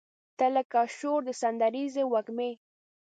تۀ 0.37 0.45
لکه 0.55 0.81
شور 0.97 1.19
د 1.25 1.29
سندریزې 1.41 2.03
وږمې 2.11 2.51